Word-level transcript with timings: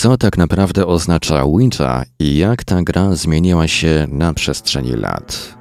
Co 0.00 0.16
tak 0.16 0.38
naprawdę 0.38 0.86
oznacza 0.86 1.40
Ouija 1.40 2.04
i 2.18 2.36
jak 2.36 2.64
ta 2.64 2.82
gra 2.82 3.14
zmieniła 3.14 3.68
się 3.68 4.06
na 4.10 4.34
przestrzeni 4.34 4.92
lat? 4.92 5.54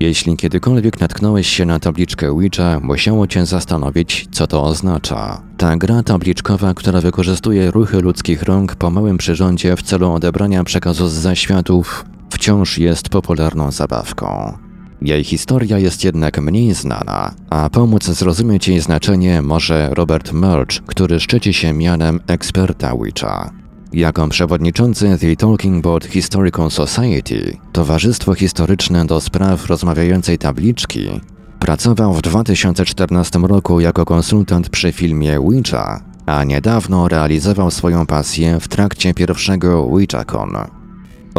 Jeśli 0.00 0.36
kiedykolwiek 0.36 1.00
natknąłeś 1.00 1.46
się 1.46 1.66
na 1.66 1.80
tabliczkę 1.80 2.28
Ouija, 2.28 2.80
musiało 2.82 3.26
cię 3.26 3.46
zastanowić, 3.46 4.28
co 4.32 4.46
to 4.46 4.62
oznacza. 4.62 5.42
Ta 5.56 5.76
gra 5.76 6.02
tabliczkowa, 6.02 6.74
która 6.74 7.00
wykorzystuje 7.00 7.70
ruchy 7.70 8.00
ludzkich 8.00 8.42
rąk 8.42 8.74
po 8.74 8.90
małym 8.90 9.18
przyrządzie 9.18 9.76
w 9.76 9.82
celu 9.82 10.12
odebrania 10.12 10.64
przekazu 10.64 11.08
z 11.08 11.12
zaświatów, 11.12 12.04
wciąż 12.30 12.78
jest 12.78 13.08
popularną 13.08 13.70
zabawką. 13.70 14.58
Jej 15.02 15.24
historia 15.24 15.78
jest 15.78 16.04
jednak 16.04 16.40
mniej 16.40 16.74
znana, 16.74 17.34
a 17.50 17.70
pomóc 17.70 18.04
zrozumieć 18.04 18.68
jej 18.68 18.80
znaczenie 18.80 19.42
może 19.42 19.88
Robert 19.92 20.32
Murch, 20.32 20.82
który 20.86 21.20
szczyci 21.20 21.52
się 21.52 21.72
mianem 21.72 22.20
eksperta 22.26 22.92
Ouija. 22.92 23.50
Jako 23.92 24.28
przewodniczący 24.28 25.18
The 25.20 25.36
Talking 25.36 25.82
Board 25.82 26.06
Historical 26.06 26.70
Society, 26.70 27.56
Towarzystwo 27.72 28.34
Historyczne 28.34 29.06
do 29.06 29.20
Spraw 29.20 29.66
Rozmawiającej 29.66 30.38
Tabliczki, 30.38 31.20
pracował 31.58 32.14
w 32.14 32.22
2014 32.22 33.38
roku 33.38 33.80
jako 33.80 34.04
konsultant 34.04 34.68
przy 34.68 34.92
filmie 34.92 35.38
Ouija, 35.40 36.00
a 36.26 36.44
niedawno 36.44 37.08
realizował 37.08 37.70
swoją 37.70 38.06
pasję 38.06 38.60
w 38.60 38.68
trakcie 38.68 39.14
pierwszego 39.14 39.78
OuijaCon. 39.78 40.79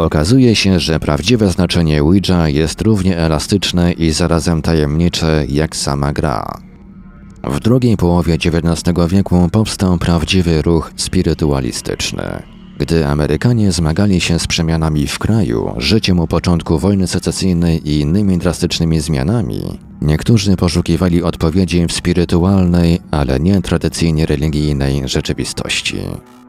Okazuje 0.02 0.56
się, 0.56 0.80
że 0.80 1.00
prawdziwe 1.00 1.48
znaczenie 1.48 2.02
Ouija 2.02 2.48
jest 2.48 2.80
równie 2.80 3.18
elastyczne 3.18 3.92
i 3.92 4.10
zarazem 4.10 4.62
tajemnicze 4.62 5.44
jak 5.48 5.76
sama 5.76 6.12
gra. 6.12 6.58
W 7.44 7.60
drugiej 7.60 7.96
połowie 7.96 8.34
XIX 8.34 8.98
wieku 9.08 9.48
powstał 9.52 9.98
prawdziwy 9.98 10.62
ruch 10.62 10.92
spirytualistyczny. 10.96 12.42
Gdy 12.78 13.06
Amerykanie 13.06 13.72
zmagali 13.72 14.20
się 14.20 14.38
z 14.38 14.46
przemianami 14.46 15.06
w 15.06 15.18
kraju, 15.18 15.74
życiem 15.76 16.20
u 16.20 16.26
początku 16.26 16.78
wojny 16.78 17.06
secesyjnej 17.06 17.88
i 17.88 18.00
innymi 18.00 18.38
drastycznymi 18.38 19.00
zmianami, 19.00 19.78
niektórzy 20.00 20.56
poszukiwali 20.56 21.22
odpowiedzi 21.22 21.86
w 21.86 21.92
spirytualnej, 21.92 23.00
ale 23.10 23.40
nie 23.40 23.62
tradycyjnie 23.62 24.26
religijnej 24.26 25.08
rzeczywistości. 25.08 25.98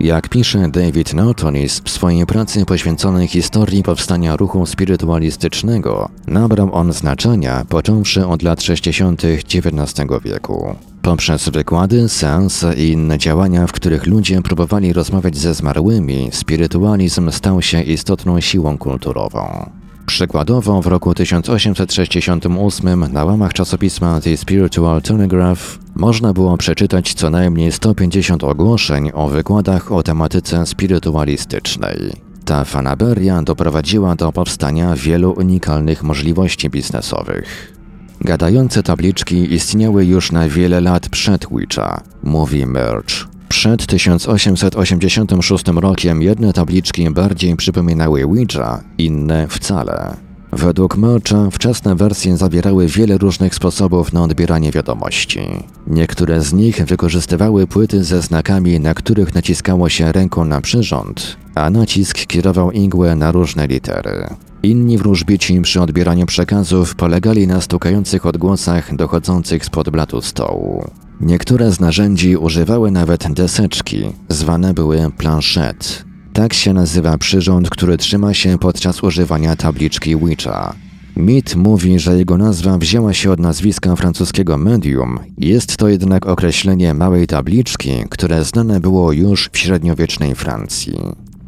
Jak 0.04 0.30
pisze 0.30 0.70
David 0.70 1.14
Nortonis 1.14 1.82
w 1.86 1.90
swojej 1.90 2.26
pracy 2.26 2.66
poświęconej 2.66 3.28
historii 3.28 3.84
powstania 3.84 4.36
ruchu 4.36 4.66
spirytualistycznego, 4.66 6.10
nabrał 6.28 6.76
on 6.76 6.94
znaczenia 6.94 7.66
począwszy 7.70 8.28
od 8.28 8.42
lat 8.42 8.62
60. 8.62 9.22
XIX 9.26 10.10
wieku. 10.24 10.76
Poprzez 11.02 11.50
wykłady, 11.50 12.10
seanse 12.10 12.76
i 12.76 12.90
inne 12.90 13.18
działania, 13.18 13.68
w 13.68 13.72
których 13.72 14.08
ludzie 14.08 14.42
próbowali 14.42 14.94
rozmawiać 14.94 15.38
ze 15.38 15.54
zmarłymi, 15.54 16.30
spirytualizm 16.32 17.32
stał 17.32 17.62
się 17.62 17.82
istotną 17.82 18.42
siłą 18.42 18.78
kulturową. 18.78 19.70
Przykładowo 20.14 20.82
w 20.82 20.88
roku 20.88 21.14
1868 21.14 23.14
na 23.14 23.26
łamach 23.26 23.54
czasopisma 23.54 24.22
The 24.22 24.38
Spiritual 24.38 25.02
Telegraph 25.02 25.80
można 25.96 26.34
było 26.34 26.58
przeczytać 26.58 27.14
co 27.14 27.30
najmniej 27.30 27.72
150 27.72 28.44
ogłoszeń 28.44 29.12
o 29.14 29.28
wykładach 29.28 29.92
o 29.92 30.04
tematyce 30.04 30.66
spirytualistycznej. 30.66 31.98
Ta 32.46 32.64
fanaberia 32.64 33.42
doprowadziła 33.42 34.16
do 34.16 34.32
powstania 34.32 34.96
wielu 34.96 35.32
unikalnych 35.32 36.04
możliwości 36.04 36.70
biznesowych. 36.70 37.74
Gadające 38.22 38.84
tabliczki 38.84 39.54
istniały 39.54 40.06
już 40.06 40.32
na 40.32 40.50
wiele 40.50 40.82
lat 40.82 41.10
przed 41.10 41.46
Witcha, 41.52 42.02
mówi 42.24 42.66
Merch. 42.66 43.33
Przed 43.64 43.86
1886 43.86 45.66
rokiem 45.76 46.22
jedne 46.22 46.54
tabliczki 46.54 47.10
bardziej 47.10 47.56
przypominały 47.56 48.24
Ouija, 48.24 48.84
inne 48.98 49.48
wcale. 49.48 50.18
Według 50.52 50.98
Mercha 50.98 51.50
wczesne 51.52 51.96
wersje 51.96 52.38
zawierały 52.38 52.88
wiele 52.88 53.18
różnych 53.18 53.56
sposobów 53.56 54.14
na 54.14 54.24
odbieranie 54.24 54.72
wiadomości. 54.72 55.40
Niektóre 55.88 56.42
z 56.42 56.54
nich 56.54 56.86
wykorzystywały 56.86 57.68
płyty 57.68 58.04
ze 58.04 58.22
znakami, 58.22 58.80
na 58.80 58.94
których 58.94 59.36
naciskało 59.36 59.90
się 59.90 60.12
ręką 60.12 60.46
na 60.46 60.62
przyrząd, 60.62 61.38
a 61.56 61.70
nacisk 61.70 62.26
kierował 62.26 62.72
igłę 62.72 63.16
na 63.16 63.32
różne 63.32 63.68
litery. 63.68 64.28
Inni 64.64 64.98
wróżbici 64.98 65.62
przy 65.62 65.82
odbieraniu 65.82 66.26
przekazów 66.26 66.96
polegali 66.96 67.48
na 67.48 67.62
stukających 67.62 68.26
odgłosach 68.26 68.96
dochodzących 68.96 69.66
spod 69.66 69.90
blatu 69.90 70.22
stołu. 70.22 70.84
Niektóre 71.26 71.72
z 71.72 71.80
narzędzi 71.80 72.38
używały 72.38 72.92
nawet 72.92 73.34
deseczki, 73.34 74.04
zwane 74.30 74.74
były 74.74 75.12
planchette. 75.18 75.86
Tak 76.34 76.54
się 76.54 76.74
nazywa 76.74 77.18
przyrząd, 77.18 77.70
który 77.70 77.98
trzyma 77.98 78.34
się 78.34 78.58
podczas 78.58 79.04
używania 79.04 79.56
tabliczki 79.56 80.16
Ouija. 80.16 80.74
Mit 81.16 81.56
mówi, 81.56 82.00
że 82.00 82.18
jego 82.18 82.38
nazwa 82.38 82.78
wzięła 82.78 83.14
się 83.14 83.32
od 83.32 83.40
nazwiska 83.40 83.96
francuskiego 83.96 84.58
medium, 84.58 85.20
jest 85.38 85.78
to 85.78 85.88
jednak 85.88 86.26
określenie 86.26 86.94
małej 86.94 87.28
tabliczki, 87.28 87.92
które 88.10 88.44
znane 88.44 88.80
było 88.80 89.12
już 89.12 89.50
w 89.54 89.58
średniowiecznej 89.58 90.36
Francji. 90.36 91.00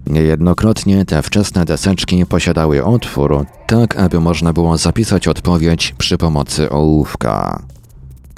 Niejednokrotnie 0.07 1.05
te 1.05 1.21
wczesne 1.21 1.65
deseczki 1.65 2.25
posiadały 2.25 2.83
otwór, 2.83 3.45
tak 3.67 3.97
aby 3.97 4.19
można 4.19 4.53
było 4.53 4.77
zapisać 4.77 5.27
odpowiedź 5.27 5.95
przy 5.97 6.17
pomocy 6.17 6.69
ołówka. 6.69 7.63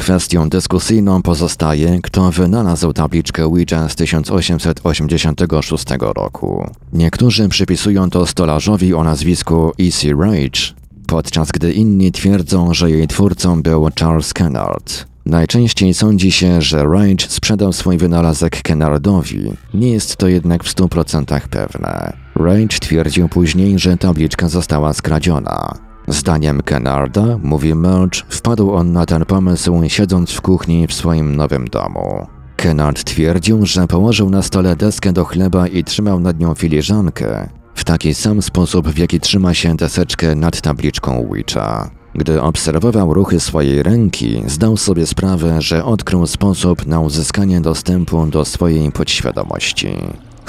Kwestią 0.07 0.50
dyskusyjną 0.50 1.22
pozostaje, 1.22 2.00
kto 2.03 2.31
wynalazł 2.31 2.94
tabliczkę 2.94 3.44
Ouija 3.44 3.90
z 3.90 3.95
1886 3.95 5.85
roku. 6.00 6.69
Niektórzy 6.94 7.50
przypisują 7.50 8.09
to 8.09 8.25
stolarzowi 8.25 8.94
o 8.94 9.03
nazwisku 9.03 9.72
E.C. 9.79 10.07
Rage, 10.07 10.73
podczas 11.07 11.51
gdy 11.51 11.73
inni 11.73 12.12
twierdzą, 12.12 12.73
że 12.73 12.91
jej 12.91 13.07
twórcą 13.07 13.62
był 13.62 13.90
Charles 14.00 14.34
Kennard. 14.34 15.06
Najczęściej 15.25 15.94
sądzi 15.94 16.31
się, 16.31 16.62
że 16.62 16.84
Rage 16.84 17.25
sprzedał 17.28 17.73
swój 17.73 17.97
wynalazek 17.97 18.62
Kennardowi. 18.62 19.51
Nie 19.73 19.90
jest 19.91 20.16
to 20.16 20.28
jednak 20.28 20.63
w 20.63 20.75
100% 20.75 21.41
pewne. 21.50 22.13
Rage 22.35 22.79
twierdził 22.79 23.29
później, 23.29 23.79
że 23.79 23.97
tabliczka 23.97 24.50
została 24.50 24.94
skradziona. 24.94 25.86
Zdaniem 26.07 26.62
Kennarda, 26.62 27.38
mówi 27.44 27.75
Merch, 27.75 28.25
wpadł 28.29 28.73
on 28.73 28.91
na 28.91 29.06
ten 29.06 29.25
pomysł 29.25 29.81
siedząc 29.88 30.31
w 30.31 30.41
kuchni 30.41 30.88
w 30.88 30.94
swoim 30.94 31.35
nowym 31.35 31.68
domu. 31.68 32.28
Kennard 32.56 33.03
twierdził, 33.03 33.66
że 33.66 33.88
położył 33.88 34.29
na 34.29 34.41
stole 34.41 34.75
deskę 34.75 35.13
do 35.13 35.25
chleba 35.25 35.67
i 35.67 35.84
trzymał 35.84 36.19
nad 36.19 36.40
nią 36.40 36.56
filiżankę, 36.56 37.50
w 37.75 37.84
taki 37.84 38.13
sam 38.13 38.41
sposób, 38.41 38.88
w 38.88 38.97
jaki 38.97 39.19
trzyma 39.19 39.53
się 39.53 39.75
deseczkę 39.75 40.35
nad 40.35 40.62
tabliczką 40.62 41.29
Witcha. 41.34 41.90
Gdy 42.16 42.41
obserwował 42.41 43.13
ruchy 43.13 43.40
swojej 43.40 43.84
ręki, 43.84 44.44
zdał 44.47 44.78
sobie 44.78 45.07
sprawę, 45.07 45.62
że 45.62 45.85
odkrył 45.85 46.28
sposób 46.28 46.88
na 46.88 47.00
uzyskanie 47.00 47.62
dostępu 47.62 48.25
do 48.25 48.46
swojej 48.46 48.91
podświadomości. 48.91 49.90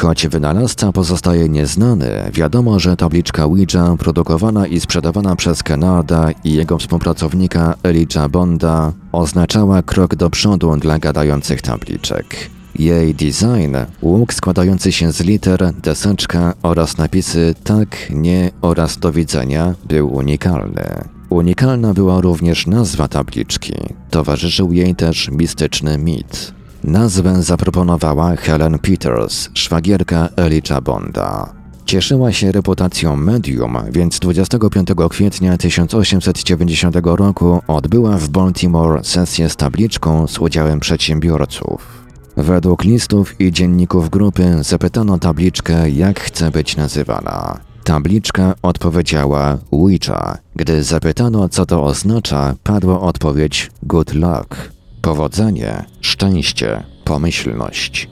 Choć 0.00 0.28
wynalazca 0.28 0.92
pozostaje 0.92 1.48
nieznany, 1.48 2.10
wiadomo, 2.32 2.78
że 2.78 2.96
tabliczka 2.96 3.44
Ouija 3.44 3.96
produkowana 3.98 4.66
i 4.66 4.80
sprzedawana 4.80 5.36
przez 5.36 5.62
Kennarda 5.62 6.30
i 6.44 6.52
jego 6.52 6.78
współpracownika 6.78 7.74
Elijah 7.82 8.28
Bonda 8.28 8.92
oznaczała 9.12 9.82
krok 9.82 10.14
do 10.14 10.30
przodu 10.30 10.76
dla 10.76 10.98
gadających 10.98 11.62
tabliczek. 11.62 12.50
Jej 12.74 13.14
design, 13.14 13.76
łuk 14.02 14.34
składający 14.34 14.92
się 14.92 15.12
z 15.12 15.20
liter, 15.20 15.72
deseczka 15.82 16.54
oraz 16.62 16.98
napisy 16.98 17.54
tak, 17.64 17.88
nie 18.10 18.50
oraz 18.60 18.98
do 18.98 19.12
widzenia 19.12 19.74
był 19.88 20.14
unikalny. 20.14 21.04
Unikalna 21.30 21.94
była 21.94 22.20
również 22.20 22.66
nazwa 22.66 23.08
tabliczki. 23.08 23.74
Towarzyszył 24.10 24.72
jej 24.72 24.94
też 24.94 25.28
mistyczny 25.28 25.98
mit. 25.98 26.57
Nazwę 26.84 27.42
zaproponowała 27.42 28.36
Helen 28.36 28.78
Peters, 28.78 29.48
szwagierka 29.54 30.28
Elijah 30.36 30.80
Bonda. 30.82 31.52
Cieszyła 31.84 32.32
się 32.32 32.52
reputacją 32.52 33.16
medium, 33.16 33.76
więc 33.90 34.18
25 34.18 34.88
kwietnia 35.10 35.56
1890 35.56 36.96
roku 37.02 37.62
odbyła 37.66 38.18
w 38.18 38.28
Baltimore 38.28 39.04
sesję 39.04 39.48
z 39.48 39.56
tabliczką 39.56 40.26
z 40.26 40.38
udziałem 40.38 40.80
przedsiębiorców. 40.80 42.04
Według 42.36 42.84
listów 42.84 43.40
i 43.40 43.52
dzienników 43.52 44.10
grupy 44.10 44.56
zapytano 44.60 45.18
tabliczkę, 45.18 45.90
jak 45.90 46.20
chce 46.20 46.50
być 46.50 46.76
nazywana. 46.76 47.60
Tabliczka 47.84 48.54
odpowiedziała 48.62 49.58
Ouija. 49.70 50.38
Gdy 50.56 50.82
zapytano, 50.82 51.48
co 51.48 51.66
to 51.66 51.84
oznacza, 51.84 52.54
padła 52.64 53.00
odpowiedź 53.00 53.70
Good 53.82 54.14
luck. 54.14 54.77
Powodzenie, 55.02 55.84
szczęście, 56.00 56.82
pomyślność. 57.04 58.08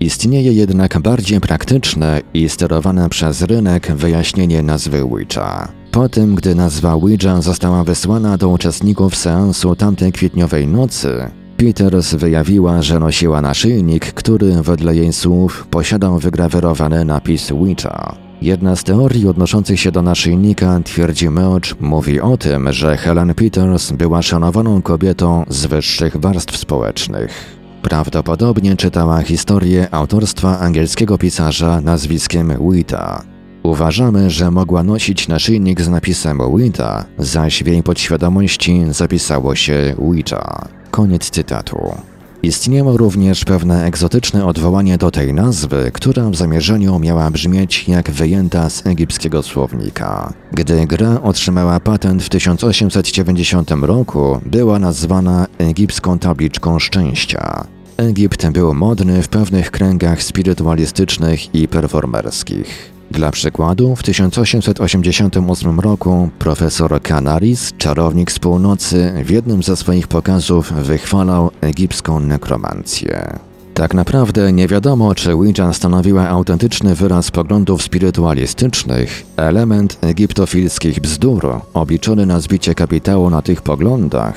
Istnieje 0.00 0.52
jednak 0.52 0.98
bardziej 0.98 1.40
praktyczne 1.40 2.20
i 2.34 2.48
sterowane 2.48 3.08
przez 3.08 3.42
rynek 3.42 3.92
wyjaśnienie 3.92 4.62
nazwy 4.62 5.02
Ouija. 5.02 5.68
Po 5.90 6.08
tym, 6.08 6.34
gdy 6.34 6.54
nazwa 6.54 6.92
Ouija 6.92 7.40
została 7.40 7.84
wysłana 7.84 8.36
do 8.36 8.48
uczestników 8.48 9.16
seansu 9.16 9.76
tamtej 9.76 10.12
kwietniowej 10.12 10.66
nocy, 10.66 11.30
Peters 11.56 12.14
wyjawiła, 12.14 12.82
że 12.82 12.98
nosiła 12.98 13.40
naszyjnik, 13.40 14.12
który 14.12 14.62
wedle 14.62 14.96
jej 14.96 15.12
słów 15.12 15.66
posiadał 15.70 16.18
wygrawerowany 16.18 17.04
napis 17.04 17.52
Witcha. 17.52 18.29
Jedna 18.42 18.76
z 18.76 18.84
teorii 18.84 19.28
odnoszących 19.28 19.80
się 19.80 19.92
do 19.92 20.02
naszyjnika, 20.02 20.80
twierdzi 20.84 21.30
Meoch, 21.30 21.80
mówi 21.80 22.20
o 22.20 22.36
tym, 22.36 22.72
że 22.72 22.96
Helen 22.96 23.34
Peters 23.34 23.92
była 23.92 24.22
szanowaną 24.22 24.82
kobietą 24.82 25.44
z 25.48 25.66
wyższych 25.66 26.16
warstw 26.16 26.56
społecznych. 26.56 27.60
Prawdopodobnie 27.82 28.76
czytała 28.76 29.22
historię 29.22 29.88
autorstwa 29.90 30.58
angielskiego 30.58 31.18
pisarza 31.18 31.80
nazwiskiem 31.80 32.70
Wita. 32.70 33.22
Uważamy, 33.62 34.30
że 34.30 34.50
mogła 34.50 34.82
nosić 34.82 35.28
naszyjnik 35.28 35.80
z 35.80 35.88
napisem 35.88 36.40
Wita, 36.56 37.04
zaś 37.18 37.62
w 37.62 37.66
jej 37.66 37.82
podświadomości 37.82 38.82
zapisało 38.90 39.54
się 39.54 39.94
Witcha. 39.98 40.68
Koniec 40.90 41.30
cytatu. 41.30 42.09
Istniało 42.42 42.96
również 42.96 43.44
pewne 43.44 43.84
egzotyczne 43.84 44.46
odwołanie 44.46 44.98
do 44.98 45.10
tej 45.10 45.34
nazwy, 45.34 45.90
która 45.94 46.30
w 46.30 46.36
zamierzeniu 46.36 46.98
miała 46.98 47.30
brzmieć 47.30 47.88
jak 47.88 48.10
wyjęta 48.10 48.70
z 48.70 48.86
egipskiego 48.86 49.42
słownika. 49.42 50.32
Gdy 50.52 50.86
gra 50.86 51.22
otrzymała 51.22 51.80
patent 51.80 52.22
w 52.22 52.28
1890 52.28 53.70
roku, 53.70 54.40
była 54.46 54.78
nazwana 54.78 55.46
egipską 55.58 56.18
tabliczką 56.18 56.78
szczęścia. 56.78 57.64
Egipt 57.96 58.50
był 58.50 58.74
modny 58.74 59.22
w 59.22 59.28
pewnych 59.28 59.70
kręgach 59.70 60.22
spirytualistycznych 60.22 61.54
i 61.54 61.68
performerskich. 61.68 62.99
Dla 63.10 63.30
przykładu, 63.30 63.96
w 63.96 64.02
1888 64.02 65.80
roku 65.80 66.28
profesor 66.38 67.02
Canaris, 67.02 67.72
czarownik 67.78 68.32
z 68.32 68.38
północy, 68.38 69.12
w 69.24 69.30
jednym 69.30 69.62
ze 69.62 69.76
swoich 69.76 70.08
pokazów 70.08 70.72
wychwalał 70.72 71.50
egipską 71.60 72.20
nekromancję. 72.20 73.38
Tak 73.74 73.94
naprawdę 73.94 74.52
nie 74.52 74.68
wiadomo, 74.68 75.14
czy 75.14 75.32
Ouija 75.32 75.72
stanowiła 75.72 76.28
autentyczny 76.28 76.94
wyraz 76.94 77.30
poglądów 77.30 77.82
spirytualistycznych, 77.82 79.26
element 79.36 79.98
egiptofilskich 80.00 81.00
bzdur, 81.00 81.60
obliczony 81.74 82.26
na 82.26 82.40
zbicie 82.40 82.74
kapitału 82.74 83.30
na 83.30 83.42
tych 83.42 83.62
poglądach, 83.62 84.34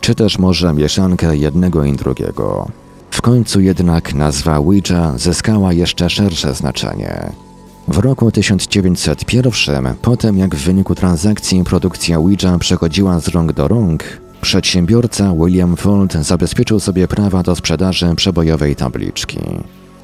czy 0.00 0.14
też 0.14 0.38
może 0.38 0.72
mieszankę 0.72 1.36
jednego 1.36 1.84
i 1.84 1.92
drugiego. 1.92 2.68
W 3.10 3.22
końcu 3.22 3.60
jednak 3.60 4.14
nazwa 4.14 4.56
Ouija 4.56 5.18
zyskała 5.18 5.72
jeszcze 5.72 6.10
szersze 6.10 6.54
znaczenie. 6.54 7.43
W 7.88 7.98
roku 7.98 8.30
1901, 8.30 9.94
potem 10.02 10.38
jak 10.38 10.54
w 10.54 10.64
wyniku 10.64 10.94
transakcji 10.94 11.64
produkcja 11.64 12.16
Ouija 12.16 12.58
przechodziła 12.58 13.20
z 13.20 13.28
rąk 13.28 13.52
do 13.52 13.68
rąk, 13.68 14.04
przedsiębiorca 14.40 15.34
William 15.34 15.76
Fold 15.76 16.12
zabezpieczył 16.12 16.80
sobie 16.80 17.08
prawa 17.08 17.42
do 17.42 17.56
sprzedaży 17.56 18.14
przebojowej 18.16 18.76
tabliczki. 18.76 19.38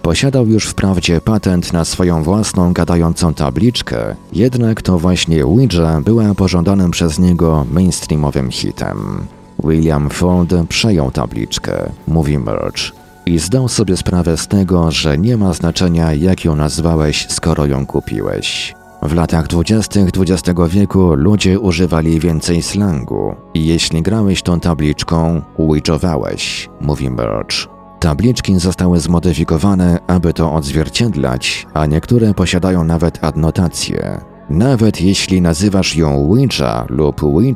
Posiadał 0.02 0.46
już 0.46 0.64
wprawdzie 0.66 1.20
patent 1.20 1.72
na 1.72 1.84
swoją 1.84 2.22
własną 2.22 2.72
gadającą 2.72 3.34
tabliczkę, 3.34 4.16
jednak 4.32 4.82
to 4.82 4.98
właśnie 4.98 5.44
Ouija 5.44 6.00
była 6.00 6.34
pożądanym 6.34 6.90
przez 6.90 7.18
niego 7.18 7.66
mainstreamowym 7.72 8.50
hitem. 8.50 9.26
William 9.64 10.10
Ford 10.10 10.54
przejął 10.68 11.10
tabliczkę, 11.10 11.92
mówi 12.08 12.38
Merch, 12.38 12.92
i 13.26 13.38
zdał 13.38 13.68
sobie 13.68 13.96
sprawę 13.96 14.36
z 14.36 14.48
tego, 14.48 14.90
że 14.90 15.18
nie 15.18 15.36
ma 15.36 15.52
znaczenia 15.52 16.14
jak 16.14 16.44
ją 16.44 16.56
nazwałeś, 16.56 17.26
skoro 17.28 17.66
ją 17.66 17.86
kupiłeś. 17.86 18.74
W 19.02 19.14
latach 19.14 19.46
dwudziestych 19.46 20.08
XX 20.16 20.60
wieku 20.68 21.14
ludzie 21.14 21.60
używali 21.60 22.20
więcej 22.20 22.62
slangu 22.62 23.34
i 23.54 23.66
jeśli 23.66 24.02
grałeś 24.02 24.42
tą 24.42 24.60
tabliczką, 24.60 25.42
łyczowałeś, 25.58 26.68
mówi 26.80 27.10
Merch. 27.10 27.68
Tabliczki 28.00 28.58
zostały 28.58 29.00
zmodyfikowane, 29.00 29.98
aby 30.06 30.32
to 30.32 30.52
odzwierciedlać, 30.54 31.66
a 31.74 31.86
niektóre 31.86 32.34
posiadają 32.34 32.84
nawet 32.84 33.24
adnotacje. 33.24 34.20
Nawet 34.50 35.00
jeśli 35.00 35.40
nazywasz 35.40 35.96
ją 35.96 36.14
Ouija 36.14 36.86
lub 36.88 37.22
Ouija, 37.22 37.54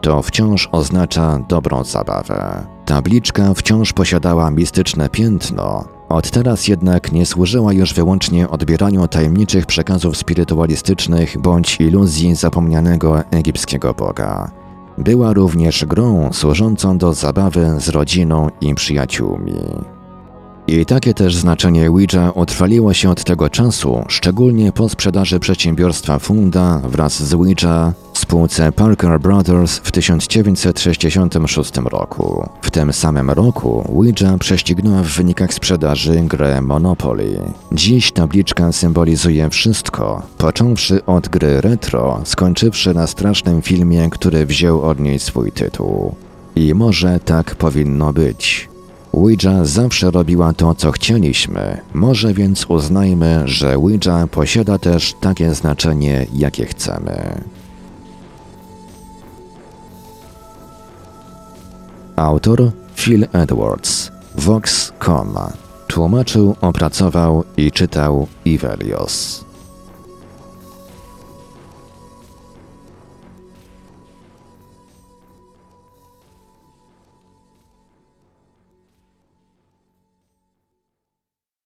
to 0.00 0.22
wciąż 0.22 0.68
oznacza 0.72 1.38
dobrą 1.48 1.84
zabawę. 1.84 2.66
Tabliczka 2.92 3.54
wciąż 3.54 3.92
posiadała 3.92 4.50
mistyczne 4.50 5.08
piętno, 5.08 5.84
od 6.08 6.30
teraz 6.30 6.68
jednak 6.68 7.12
nie 7.12 7.26
służyła 7.26 7.72
już 7.72 7.94
wyłącznie 7.94 8.48
odbieraniu 8.48 9.08
tajemniczych 9.08 9.66
przekazów 9.66 10.16
spirytualistycznych 10.16 11.38
bądź 11.38 11.80
iluzji 11.80 12.34
zapomnianego 12.34 13.24
egipskiego 13.30 13.94
boga. 13.94 14.50
Była 14.98 15.32
również 15.32 15.84
grą 15.84 16.32
służącą 16.32 16.98
do 16.98 17.14
zabawy 17.14 17.74
z 17.78 17.88
rodziną 17.88 18.48
i 18.60 18.74
przyjaciółmi. 18.74 19.54
I 20.66 20.86
takie 20.86 21.14
też 21.14 21.36
znaczenie 21.36 21.90
Ouija 21.90 22.30
utrwaliło 22.30 22.92
się 22.92 23.10
od 23.10 23.24
tego 23.24 23.50
czasu, 23.50 24.04
szczególnie 24.08 24.72
po 24.72 24.88
sprzedaży 24.88 25.40
przedsiębiorstwa 25.40 26.18
Funda 26.18 26.80
wraz 26.84 27.22
z 27.22 27.34
Ouija 27.34 27.92
spółce 28.14 28.72
Parker 28.72 29.20
Brothers 29.20 29.76
w 29.78 29.92
1966 29.92 31.76
roku. 31.76 32.48
W 32.62 32.70
tym 32.70 32.92
samym 32.92 33.30
roku 33.30 33.84
Ouija 33.88 34.38
prześcignęła 34.38 35.02
w 35.02 35.06
wynikach 35.06 35.54
sprzedaży 35.54 36.20
grę 36.20 36.62
Monopoly. 36.62 37.40
Dziś 37.72 38.12
tabliczka 38.12 38.72
symbolizuje 38.72 39.50
wszystko, 39.50 40.22
począwszy 40.38 41.04
od 41.04 41.28
gry 41.28 41.60
retro, 41.60 42.20
skończywszy 42.24 42.94
na 42.94 43.06
strasznym 43.06 43.62
filmie, 43.62 44.10
który 44.10 44.46
wziął 44.46 44.82
od 44.82 45.00
niej 45.00 45.18
swój 45.18 45.52
tytuł. 45.52 46.14
I 46.56 46.74
może 46.74 47.20
tak 47.20 47.54
powinno 47.54 48.12
być. 48.12 48.71
Ouija 49.12 49.64
zawsze 49.64 50.10
robiła 50.10 50.52
to, 50.52 50.74
co 50.74 50.92
chcieliśmy, 50.92 51.80
może 51.94 52.34
więc 52.34 52.66
uznajmy, 52.68 53.42
że 53.44 53.76
Ouija 53.76 54.26
posiada 54.26 54.78
też 54.78 55.14
takie 55.20 55.54
znaczenie, 55.54 56.26
jakie 56.34 56.66
chcemy. 56.66 57.42
Autor 62.16 62.72
Phil 62.96 63.26
Edwards, 63.32 64.12
Vox.com. 64.34 65.34
Tłumaczył, 65.86 66.56
opracował 66.60 67.44
i 67.56 67.72
czytał 67.72 68.26
Ivelios. 68.44 69.44